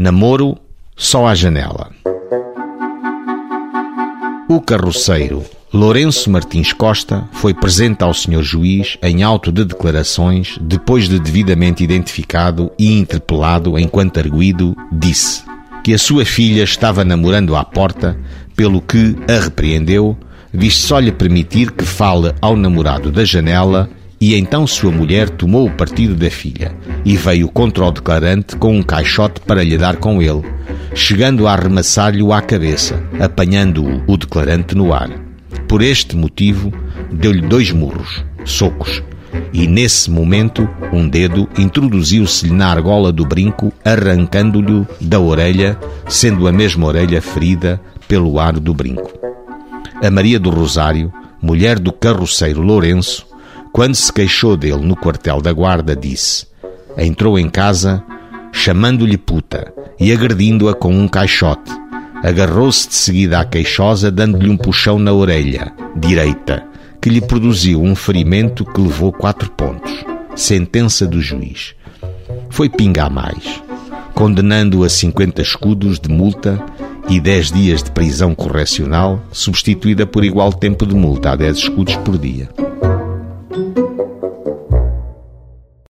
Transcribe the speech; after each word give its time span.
Namoro 0.00 0.56
só 0.96 1.26
à 1.26 1.34
janela. 1.34 1.90
O 4.48 4.58
carroceiro 4.58 5.44
Lourenço 5.70 6.30
Martins 6.30 6.72
Costa 6.72 7.28
foi 7.32 7.52
presente 7.52 8.02
ao 8.02 8.14
Sr. 8.14 8.42
Juiz 8.42 8.96
em 9.02 9.22
auto 9.22 9.52
de 9.52 9.62
declarações, 9.62 10.56
depois 10.58 11.06
de 11.06 11.20
devidamente 11.20 11.84
identificado 11.84 12.72
e 12.78 12.98
interpelado 12.98 13.78
enquanto 13.78 14.18
arguído, 14.18 14.74
disse 14.90 15.44
que 15.84 15.92
a 15.92 15.98
sua 15.98 16.24
filha 16.24 16.62
estava 16.62 17.04
namorando 17.04 17.54
à 17.54 17.62
porta, 17.62 18.18
pelo 18.56 18.80
que 18.80 19.14
a 19.28 19.38
repreendeu, 19.38 20.16
visto 20.50 20.80
só 20.80 20.98
lhe 20.98 21.12
permitir 21.12 21.72
que 21.72 21.84
fale 21.84 22.32
ao 22.40 22.56
namorado 22.56 23.12
da 23.12 23.22
janela 23.22 23.86
e 24.20 24.34
então 24.34 24.66
sua 24.66 24.92
mulher 24.92 25.30
tomou 25.30 25.66
o 25.66 25.70
partido 25.70 26.14
da 26.14 26.30
filha 26.30 26.76
e 27.06 27.16
veio 27.16 27.48
contra 27.48 27.86
o 27.86 27.90
declarante 27.90 28.54
com 28.56 28.76
um 28.76 28.82
caixote 28.82 29.40
para 29.40 29.64
lhe 29.64 29.78
dar 29.78 29.96
com 29.96 30.20
ele, 30.20 30.42
chegando 30.94 31.46
a 31.46 31.52
arremessar-lhe-o 31.52 32.30
à 32.30 32.42
cabeça, 32.42 33.02
apanhando-o 33.18 34.02
o 34.06 34.16
declarante 34.18 34.74
no 34.74 34.92
ar. 34.92 35.08
Por 35.66 35.80
este 35.80 36.14
motivo, 36.14 36.70
deu-lhe 37.10 37.40
dois 37.40 37.72
murros, 37.72 38.22
socos, 38.44 39.02
e 39.54 39.66
nesse 39.66 40.10
momento 40.10 40.68
um 40.92 41.08
dedo 41.08 41.48
introduziu-se-lhe 41.56 42.52
na 42.52 42.68
argola 42.68 43.10
do 43.10 43.24
brinco, 43.24 43.72
arrancando-lhe 43.82 44.86
da 45.00 45.18
orelha, 45.18 45.78
sendo 46.06 46.46
a 46.46 46.52
mesma 46.52 46.86
orelha 46.86 47.22
ferida 47.22 47.80
pelo 48.06 48.38
ar 48.38 48.58
do 48.58 48.74
brinco. 48.74 49.18
A 50.02 50.10
Maria 50.10 50.38
do 50.38 50.50
Rosário, 50.50 51.10
mulher 51.40 51.78
do 51.78 51.92
carroceiro 51.92 52.60
Lourenço, 52.60 53.29
quando 53.72 53.94
se 53.94 54.12
queixou 54.12 54.56
dele 54.56 54.84
no 54.84 54.96
quartel 54.96 55.40
da 55.40 55.52
guarda, 55.52 55.94
disse: 55.94 56.46
Entrou 56.98 57.38
em 57.38 57.48
casa, 57.48 58.02
chamando-lhe 58.52 59.16
puta 59.16 59.72
e 59.98 60.12
agredindo-a 60.12 60.74
com 60.74 60.92
um 60.92 61.06
caixote. 61.06 61.70
Agarrou-se 62.22 62.88
de 62.88 62.94
seguida 62.94 63.40
à 63.40 63.44
queixosa, 63.44 64.10
dando-lhe 64.10 64.50
um 64.50 64.56
puxão 64.56 64.98
na 64.98 65.12
orelha 65.12 65.72
direita, 65.96 66.64
que 67.00 67.08
lhe 67.08 67.20
produziu 67.20 67.80
um 67.80 67.94
ferimento 67.94 68.64
que 68.64 68.80
levou 68.80 69.12
quatro 69.12 69.50
pontos. 69.52 70.04
Sentença 70.34 71.06
do 71.06 71.20
juiz. 71.20 71.74
Foi 72.50 72.68
pingar 72.68 73.10
mais, 73.10 73.62
condenando-o 74.14 74.84
a 74.84 74.88
50 74.88 75.40
escudos 75.40 75.98
de 75.98 76.10
multa 76.10 76.62
e 77.08 77.18
10 77.18 77.52
dias 77.52 77.82
de 77.82 77.90
prisão 77.90 78.34
correcional, 78.34 79.22
substituída 79.32 80.06
por 80.06 80.24
igual 80.24 80.52
tempo 80.52 80.84
de 80.84 80.94
multa 80.94 81.30
a 81.30 81.36
10 81.36 81.56
escudos 81.56 81.96
por 81.96 82.18
dia. 82.18 82.48